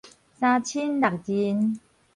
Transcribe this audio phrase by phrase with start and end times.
[0.39, 1.77] 三親六認